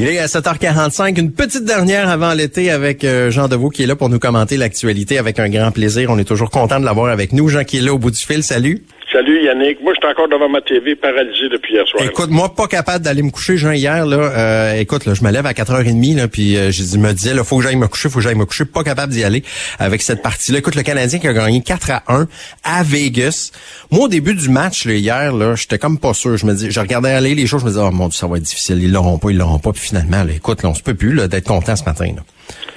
[0.00, 3.86] Il est à 7h45, une petite dernière avant l'été avec euh, Jean Deveau qui est
[3.86, 6.10] là pour nous commenter l'actualité avec un grand plaisir.
[6.12, 7.48] On est toujours content de l'avoir avec nous.
[7.48, 8.84] Jean qui est là au bout du fil, salut.
[9.10, 9.80] Salut Yannick.
[9.80, 12.04] Moi, je suis encore devant ma TV paralysé depuis hier soir.
[12.04, 14.16] Écoute, moi, pas capable d'aller me coucher, Jean, hier, là.
[14.16, 17.42] Euh, écoute, là, je me lève à 4h30, là, puis euh, je me disais, là,
[17.42, 18.66] faut que j'aille me coucher, faut que j'aille me coucher.
[18.66, 19.42] Pas capable d'y aller
[19.78, 20.58] avec cette partie-là.
[20.58, 22.26] Écoute, le Canadien qui a gagné 4 à 1
[22.64, 23.52] à Vegas.
[23.90, 26.36] Moi, au début du match, là, hier, là, j'étais comme pas sûr.
[26.36, 28.26] Je me dis, je regardais aller les choses, je me disais, oh mon Dieu, ça
[28.26, 28.82] va être difficile.
[28.82, 29.72] Ils l'auront pas, ils l'auront pas.
[29.72, 32.22] Puis finalement, là, écoute, là, on se peut plus, là, d'être content ce matin, là.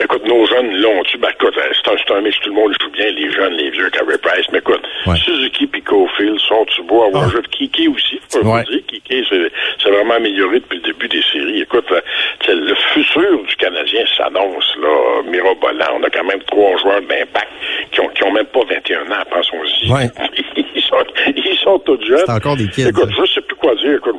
[0.03, 3.05] Écoute, nos jeunes l'ont ben, écoute, c'est un, un mix, tout le monde joue bien,
[3.11, 5.15] les jeunes, les vieux, Carey Price, mais écoute, Ouais.
[5.17, 7.29] Suzuki puis Cofield sont-tu beaux avoir Ah.
[7.29, 8.63] joué de Kiki aussi, faut Ouais.
[8.65, 9.51] dire, Kiki, c'est,
[9.81, 11.61] c'est vraiment amélioré depuis le début des séries.
[11.61, 12.01] Écoute, euh,
[12.47, 15.97] le futur du Canadien s'annonce, là, mirobolant.
[15.99, 17.49] On a quand même trois joueurs d'impact
[17.91, 19.91] qui ont, qui ont même pas 21 ans, pensons-y.
[19.91, 20.09] Ouais.
[20.75, 20.95] Ils sont,
[21.35, 22.23] ils sont tous jeunes.
[22.25, 23.23] C'est encore des kids, Écoute, hein.
[23.25, 23.95] je sais plus quoi dire.
[23.95, 24.15] Écoute,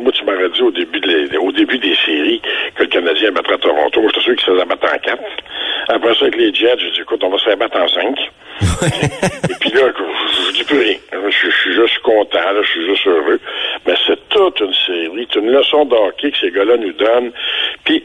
[0.00, 2.40] moi, tu m'aurais dit au début, de les- au début des séries
[2.74, 4.00] que le Canadien battrait Toronto.
[4.08, 5.22] J'étais sûr qu'il se faisait battre en quatre.
[5.88, 8.18] Après ça, avec les Jets, j'ai dit, écoute, on va se faire battre en cinq.
[9.50, 10.96] Et puis là, je, dis plus rien.
[11.12, 13.40] Je, suis juste content, là, je suis juste heureux.
[13.86, 17.32] Mais c'est toute une série, c'est une leçon de hockey que ces gars-là nous donnent.
[17.84, 18.02] Puis,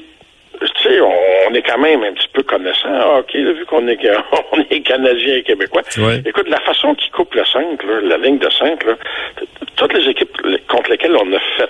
[0.59, 3.97] tu sais, on, est quand même un petit peu connaissant là, vu qu'on est,
[4.51, 5.83] on est Canadiens et Québécois.
[5.97, 6.21] Ouais.
[6.25, 8.93] Écoute, la façon qu'ils coupent le 5, là, la ligne de 5, là,
[9.39, 9.45] t-
[9.77, 10.35] toutes les équipes
[10.67, 11.69] contre lesquelles on a fait,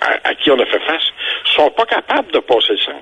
[0.00, 1.04] à, à qui on a fait face,
[1.56, 2.94] sont pas capables de passer le 5.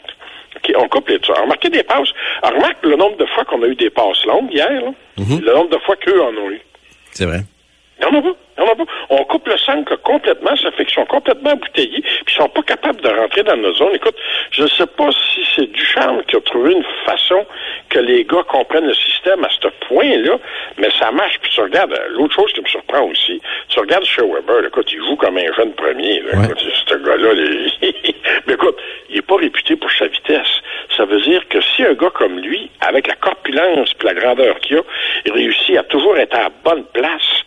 [0.57, 1.37] OK, on coupe les tirs.
[1.41, 2.09] Remarquez des passes.
[2.43, 5.55] Alors, remarque le nombre de fois qu'on a eu des passes longues hier, là, le
[5.55, 6.61] nombre de fois qu'eux en ont eu.
[7.13, 7.41] C'est vrai.
[8.01, 8.23] Il n'y en
[9.11, 12.63] On coupe le 5 complètement, ça fait qu'ils sont complètement embouteillés, puis ils sont pas
[12.63, 13.95] capables de rentrer dans nos zones.
[13.95, 14.17] Écoute,
[14.51, 17.47] je ne sais pas si c'est Duchamp qui a trouvé une façon
[17.89, 20.39] que les gars comprennent le système à ce point-là,
[20.79, 21.39] mais ça marche.
[21.41, 24.69] Puis tu regardes, euh, l'autre chose qui me surprend aussi, tu regardes chez Weber, là,
[24.69, 26.21] écoute, il joue comme un jeune premier.
[26.21, 26.45] Là, Ouais.
[26.45, 26.59] Écoute,
[26.89, 27.31] ce gars-là,
[28.47, 28.77] mais écoute,
[29.09, 30.61] il n'est pas réputé pour sa vitesse.
[30.97, 34.59] Ça veut dire que si un gars comme lui, avec la corpulence et la grandeur
[34.61, 34.83] qu'il a,
[35.25, 37.45] il réussit à toujours être à la bonne place,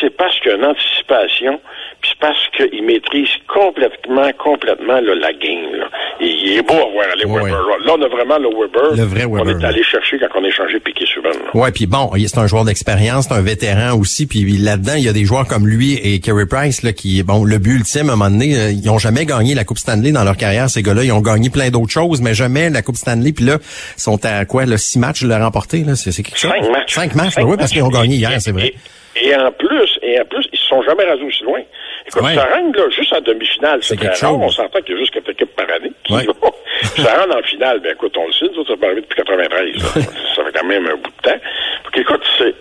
[0.00, 1.60] c'est parce qu'il y a une anticipation,
[2.00, 5.74] puis c'est parce qu'il maîtrise complètement, complètement là, la game.
[5.78, 5.86] Là.
[6.20, 7.42] Et il est beau à voir aller Ouais.
[7.42, 7.62] Weber.
[7.68, 7.76] Là.
[7.86, 8.96] Là, on a vraiment le Weber.
[8.96, 11.30] Le vrai On Weber, est allé chercher quand on a échangé Piqué Souban.
[11.30, 11.60] là.
[11.60, 15.08] Ouais, puis bon, c'est un joueur d'expérience, c'est un vétéran aussi, puis là-dedans, il y
[15.08, 18.12] a des joueurs comme lui et Kerry Price là qui bon, le but ultime à
[18.12, 20.82] un moment donné, euh, ils ont jamais gagné la Coupe Stanley dans leur carrière ces
[20.82, 23.32] gars-là, ils ont gagné plein d'autres choses, mais jamais la Coupe Stanley.
[23.32, 23.58] Puis là,
[23.96, 26.50] ils sont à quoi le six matchs de le remporter là, c'est quelque chose?
[26.50, 26.94] Cinq matchs.
[26.94, 28.68] Cinq matchs, Cinq oui, parce qu'ils ont gagné hier, c'est vrai.
[28.68, 28.74] Et,
[29.22, 31.60] et en plus, et en plus, ils se sont jamais rasés aussi loin.
[32.06, 32.34] Écoute, Ouais.
[32.34, 34.30] ça rentre là, juste en demi-finale, C'est très quelque rare.
[34.32, 34.40] chose.
[34.42, 35.92] On s'entend qu'il y a juste quatre équipes par année.
[36.04, 36.24] qui Ouais.
[36.96, 39.74] ça rentre en finale, ben écoute, on le sait, nous autres, ça arriver depuis 93.
[39.76, 40.02] là.
[40.36, 41.38] ça fait quand même un bout de temps.
[41.84, 42.54] Donc écoute, c'est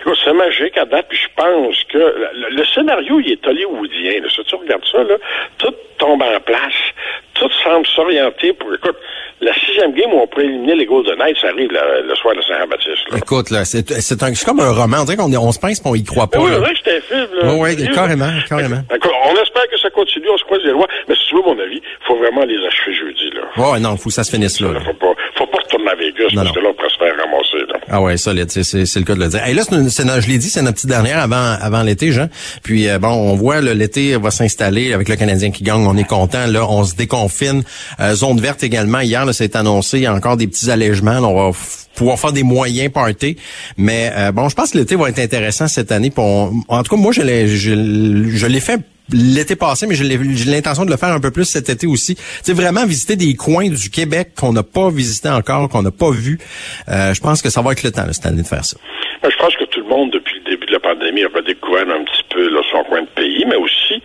[0.00, 4.20] écoute, c'est magique à date, puis je pense que le, le scénario, il est hollywoodien.
[4.22, 4.28] Là.
[4.30, 5.16] Si tu regardes ça, là,
[5.58, 6.74] tout tombe en place,
[7.34, 8.72] tout semble s'orienter pour.
[8.74, 8.96] Écoute,
[9.40, 12.34] la sixième game où on pourrait éliminer les Golden Knights, ça arrive le, le soir
[12.34, 13.10] de Saint-Baptiste.
[13.10, 13.18] là.
[13.18, 14.98] Écoute, là, c'est c'est un- c'est comme un roman.
[15.00, 16.38] On dirait qu'on on se pince qu'on y croit pas.
[16.38, 16.56] Ben oui, là.
[16.56, 17.28] c'est vrai que c'était un film.
[17.42, 17.54] Là.
[17.54, 18.80] Ouais, Sérieux, carrément, carrément.
[18.88, 20.88] D'accord, on espère que ça continue, on se croise les doigts.
[21.08, 23.30] Mais si tu veux mon avis, faut vraiment les achever jeudi.
[23.34, 23.42] Là.
[23.72, 24.72] Ouais, non, faut que ça se finisse là.
[24.72, 24.80] là.
[24.80, 26.52] Faut pas, faut pas retourner à Vegas Non, parce non.
[26.54, 27.72] que là, on pourrait se faire ramasser.
[27.72, 27.78] Là.
[27.88, 29.46] Ah ouais, solide, c'est le cas de le dire.
[29.46, 32.28] Et là, c'est je l'ai dit, c'est notre petite dernière avant avant l'été, Jean.
[32.62, 36.04] Puis euh, bon, on voit l'été va s'installer avec le Canadien qui gagne, on est
[36.08, 36.46] content.
[36.46, 37.62] Là, on se déconfine.
[38.00, 39.00] Euh, zone verte également.
[39.00, 41.20] Hier, là, c'est annoncé, il y a encore des petits allègements.
[41.20, 41.56] Là, on va
[41.94, 43.36] pouvoir faire des moyens party.
[43.76, 46.12] Mais euh, bon, je pense que l'été va être intéressant cette année.
[46.16, 47.72] On- en tout cas, moi, je l'ai je,
[48.34, 48.80] je l'ai fait
[49.12, 50.04] l'été passé, mais j'ai
[50.50, 52.16] l'intention de le faire un peu plus cet été aussi.
[52.42, 56.10] Sais, vraiment visiter des coins du Québec qu'on n'a pas visité encore, qu'on n'a pas
[56.10, 56.38] vu.
[56.88, 58.76] Euh, je pense que ça va être le temps là, cette année de faire ça.
[59.22, 61.88] Moi, je pense que tout le monde, depuis le début de la pandémie, a redécouvert
[61.88, 64.02] un petit peu là, son coin de pays, mais aussi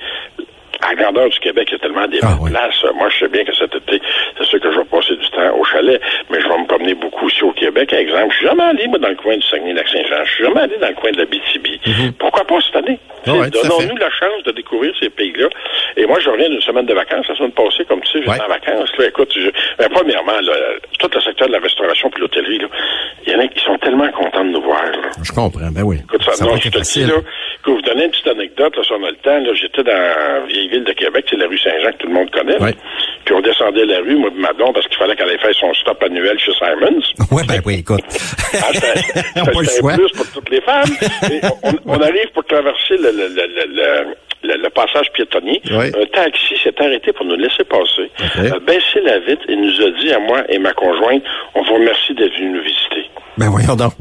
[0.82, 2.50] à la grandeur du Québec, il y a tellement des Ah, oui.
[2.52, 2.84] places.
[2.96, 4.02] Moi, je sais bien que cet été,
[4.38, 6.94] c'est sûr que je vais passer du temps au chalet, mais je vais me promener
[6.96, 7.90] beaucoup aussi au Québec.
[7.92, 10.26] Par exemple, je suis jamais allé, moi, dans le coin du Saguenay-Lac-Saint-Jean.
[10.26, 12.14] Je suis jamais allé dans le coin de la BTB.
[12.20, 13.00] Pourquoi pas cette année?
[13.28, 15.48] Ah ouais, Donnons-nous la chance de découvrir ces pays-là.
[15.98, 17.28] Et moi, je reviens d'une semaine de vacances.
[17.30, 18.42] La semaine passée, comme tu sais, j'étais Ouais.
[18.42, 18.90] en vacances.
[18.98, 20.54] Là, écoute, je- ben, premièrement, là,
[20.98, 22.60] tout le secteur de la restauration et l'hôtellerie,
[23.28, 24.84] il y en a qui sont tellement contents de nous voir.
[24.86, 25.10] Là.
[25.22, 25.98] Je comprends, ben oui.
[26.04, 27.12] Écoute, ça, ça non, va je dis, facile.
[27.62, 29.84] Là, que vous donner une petite anecdote, là, si on a le temps, là, j'étais
[29.84, 32.60] dans la vieille ville de Québec, c'est la rue Saint-Jean que tout le monde connaît.
[32.62, 32.74] Ouais.
[33.26, 35.74] Puis on descendait la rue, moi et Madon, parce qu'il fallait qu'elle aille faire son
[35.76, 37.02] stop annuel chez Simons.
[37.32, 38.02] Ouais, ben oui, écoute.
[38.56, 38.68] Ah,
[39.42, 39.94] On pas le choix.
[39.94, 40.90] plus pour toutes les femmes.
[41.32, 45.62] Et on, on arrive pour traverser le, le, le, le, le- le- le passage piétonnier.
[45.72, 45.86] Oui.
[45.96, 48.52] Un taxi s'est arrêté pour nous laisser passer, Ok.
[48.56, 51.22] a baissé la vitre et nous a dit à moi et ma conjointe,
[51.54, 53.06] on vous remercie d'être venu nous visiter.
[53.38, 53.94] Ben voyons donc.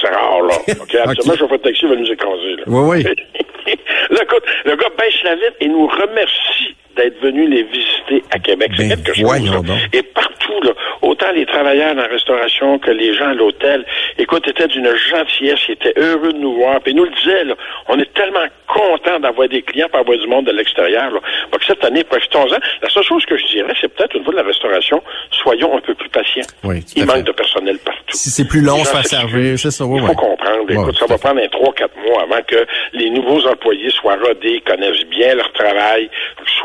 [0.00, 0.54] C'est rare, là.
[0.80, 2.62] OK, absolument, chauffeur de taxi va nous écraser, là.
[2.66, 3.04] Oui, oui.
[4.10, 8.38] là, écoute, le gars baisse la vitre et nous remercie d'être venus les visiter à
[8.38, 8.70] Québec.
[8.76, 9.52] C'est Ben, quelque chose.
[9.52, 9.74] là.
[9.92, 13.84] Et partout, là, autant les travailleurs dans la restauration que les gens à l'hôtel,
[14.18, 16.80] écoute, étaient d'une gentillesse, ils étaient heureux de nous voir.
[16.80, 17.54] Puis ils nous le disaient, là,
[17.88, 21.10] on est tellement contents d'avoir des clients, pour avoir du monde de l'extérieur.
[21.12, 22.56] Donc cette année, profitons-en.
[22.82, 25.80] La seule chose que je dirais, c'est peut-être au niveau de la restauration, soyons un
[25.80, 26.42] peu plus patients.
[26.64, 28.00] Oui, Il manque de personnel partout.
[28.08, 30.14] Si c'est plus long, Les se gens faire servir, c'est ça, Il faut oui.
[30.16, 30.64] comprendre.
[30.64, 34.62] Ouais, Écoute, ça va prendre un 3-4 mois avant que les nouveaux employés soient rodés,
[34.66, 36.08] connaissent bien leur travail.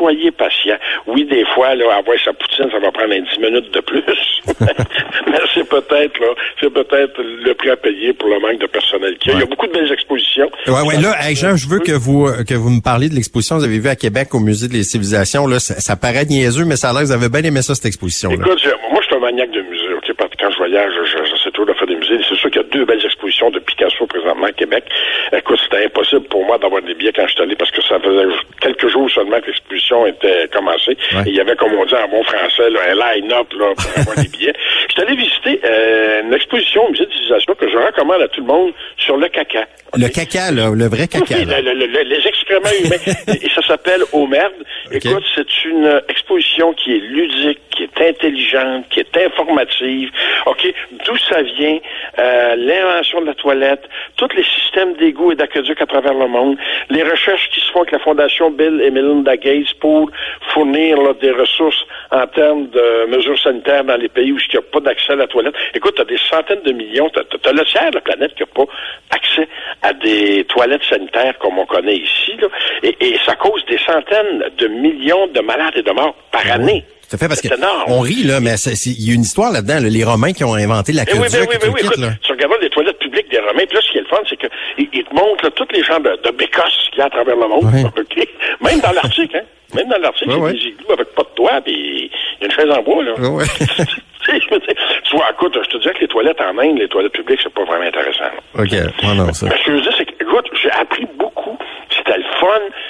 [0.00, 0.78] Soyez patients.
[1.06, 4.02] Oui, des fois, là, avoir sa poutine, ça va prendre un 10 minutes de plus.
[4.60, 9.16] Mais c'est peut-être, là, c'est peut-être le prix à payer pour le manque de personnel
[9.18, 9.38] qu'il y a.
[9.38, 10.50] Il y a beaucoup de belles expositions.
[10.66, 13.14] Ouais, ouais, là, hey, Jean, je veux que vous euh, que vous me parliez de
[13.14, 15.46] l'exposition que vous avez vue à Québec au Musée des Civilisations.
[15.46, 17.74] Là, ça, ça paraît niaiseux, mais ça a l'air que vous avez bien aimé ça,
[17.74, 18.36] cette exposition-là.
[18.36, 19.79] Écoute, je- moi, je suis un maniaque de musée.
[20.06, 22.18] Quand je voyage, je- je- j'essaie toujours de faire des musées.
[22.28, 24.84] C'est sûr qu'il y a deux belles expositions de Picasso présentement à Québec.
[25.32, 27.98] Écoute, c'était impossible pour moi d'avoir des billets quand je suis allé parce que ça
[28.00, 28.24] faisait
[28.60, 30.96] quelques jours seulement que l'exposition était commencée.
[31.12, 31.22] Ouais.
[31.26, 34.16] Et il y avait, comme on dit en bon français, là, un line-up pour avoir
[34.16, 34.54] des billets.
[35.00, 38.40] Suis allé visiter euh, une exposition au musée de civilisation que je recommande à tout
[38.42, 39.66] le monde sur le caca.
[39.96, 41.36] Le caca, là, le vrai caca.
[41.38, 41.60] Oui, là.
[41.62, 43.14] le- le- le- les excréments humains.
[43.42, 44.52] et ça s'appelle Au merde.
[44.92, 50.10] Écoute, c'est une exposition qui est ludique, qui est intelligente, qui est informative.
[50.46, 50.74] OK,
[51.06, 51.78] d'où ça vient,
[52.18, 53.82] euh, l'invention de la toilette,
[54.16, 56.56] tous les systèmes d'égout et d'aqueduc à travers le monde,
[56.90, 60.10] les recherches qui se font avec la Fondation Bill et Melinda Gates pour
[60.52, 64.58] fournir là, des ressources en termes de mesures sanitaires dans les pays où il n'y
[64.58, 65.54] a pas d'accès à la toilette.
[65.74, 68.42] Écoute, tu as des centaines de millions, tu as, le tiers de la planète qui
[68.42, 68.66] n'a pas
[69.10, 69.48] accès
[69.82, 72.48] à des toilettes sanitaires comme on connaît ici, là,
[72.82, 76.84] et, et ça cause des centaines de millions de malades et de morts par année.
[77.10, 77.84] Tout à fait, parce que énorme.
[77.88, 79.80] on rit, là, mais il y a une histoire là-dedans.
[79.82, 79.88] là.
[79.88, 81.80] les Romains qui ont inventé Eh l'aqueduc oui, ben oui, ben oui.
[81.82, 82.10] Écoute, là.
[82.22, 84.36] tu regardes les toilettes publiques des Romains, puis là, ce qui est le fun, c'est
[84.36, 87.10] qu'ils ils te montrent là, tous les gens de, de bécosse qu'il y a à
[87.10, 87.64] travers le monde.
[87.98, 88.28] OK?
[88.60, 89.42] Même dans l'Arctique, hein?
[89.74, 92.10] Même dans l'Arctique, il y a des igloos avec pas de toit, puis il
[92.40, 93.14] y a une chaise en bois, là.
[93.44, 93.84] Sais,
[94.34, 97.40] je tu vois, écoute, je te dis que les toilettes en Inde, les toilettes publiques,
[97.42, 98.24] c'est pas vraiment intéressant.
[98.24, 98.62] là.
[98.62, 99.46] OK, non, non, ça.
[99.46, 101.58] Mais ce que je veux dire, c'est que, écoute, j'ai appris beaucoup.
[101.96, 102.46] C'était le fun.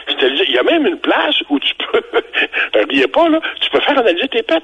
[0.09, 2.03] C'était le- Il y a même une place où tu peux,
[2.91, 4.63] riez pas, là, tu peux faire analyser tes pets.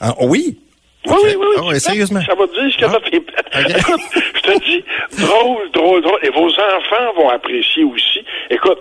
[0.00, 0.58] Ah, oui?
[1.06, 1.70] Oui, oui, oui.
[1.74, 2.20] Ah, sérieusement?
[2.26, 2.98] Ça va te dire ce qu'il y a Ah.
[2.98, 3.78] dans tes pets.
[3.78, 4.00] Écoute,
[4.34, 4.84] je te dis,
[5.24, 6.18] drôle, drôle, drôle.
[6.22, 8.22] Et vos enfants vont apprécier aussi.
[8.50, 8.78] Écoute,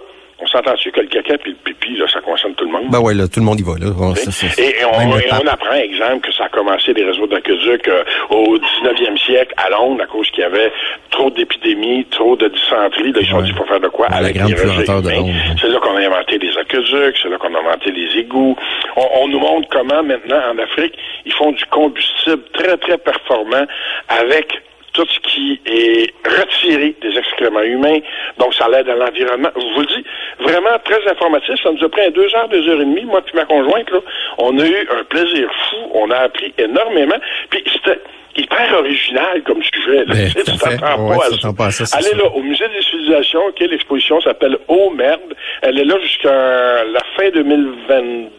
[0.48, 2.90] on s'entend-tu que le caca puis le pipi, là, ça concerne tout le monde?
[2.90, 3.92] Ben ouais, là, tout le monde y va, là.
[3.92, 4.62] Bon, ça, ça, ça.
[4.62, 8.04] Et, et on, et on apprend, exemple, que ça a commencé les réseaux d'aqueduc euh,
[8.30, 10.72] au 19e siècle à Londres à cause qu'il y avait
[11.12, 13.12] trop d'épidémies, trop de dysenterie.
[13.12, 14.08] Là, ils se sont dit, faut faire de quoi?
[14.10, 15.10] La avec grande puanteur de.
[15.10, 15.34] Londres.
[15.60, 18.56] C'est là qu'on a inventé les aqueducs, c'est là qu'on a inventé les égouts.
[18.96, 20.94] On, on nous montre comment maintenant, en Afrique,
[21.26, 23.66] ils font du combustible très, très performant
[24.08, 24.62] avec
[24.98, 28.00] tout ce qui est retiré des excréments humains.
[28.40, 29.50] Donc, ça l'aide à l'environnement.
[29.56, 30.04] Je vous le dis,
[30.40, 31.56] vraiment très informatif.
[31.62, 33.06] Ça nous a pris deux heures, deux heures et demie.
[33.06, 34.00] Moi puis ma conjointe, là,
[34.40, 35.92] on a eu un plaisir fou.
[35.94, 37.18] On a appris énormément.
[37.50, 38.00] Puis, c'était
[38.36, 40.06] hyper original comme sujet.
[40.06, 40.14] Là.
[40.16, 41.18] Ben, Tu t'attends Ouais,
[41.58, 45.36] pas à ça, Allez là, au Musée des civilisations, l'exposition s'appelle Oh merde.
[45.62, 48.30] Elle est là jusqu'à la fin 2022,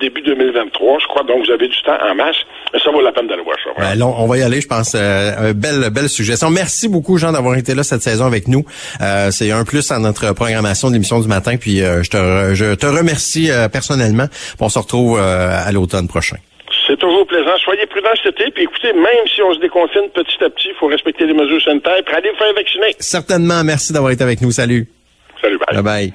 [0.00, 1.22] début 2023, je crois.
[1.24, 2.36] Donc, vous avez du temps en masse.
[2.72, 3.70] Mais ça vaut la peine d'aller voir ça.
[3.78, 4.94] Ben, là, on va y aller, je pense.
[4.94, 6.50] Euh, un belle, belle suggestion.
[6.50, 8.64] Merci beaucoup, Jean, d'avoir été là cette saison avec nous.
[9.00, 11.56] Euh, c'est un plus à notre programmation de l'émission du matin.
[11.56, 14.26] Puis euh, je, te re- je te remercie euh, personnellement.
[14.60, 16.36] On se retrouve à l'automne prochain.
[16.86, 17.56] C'est toujours plaisant.
[17.64, 18.50] Soyez prudents cet été.
[18.52, 21.60] Puis écoutez, même si on se déconfine petit à petit, il faut respecter les mesures
[21.62, 22.02] sanitaires.
[22.04, 22.94] Puis allez vous faire vacciner.
[22.98, 24.50] Certainement, merci d'avoir été avec nous.
[24.50, 24.88] Salut.
[25.42, 25.74] Salut, bye.
[25.74, 26.12] Bye bye.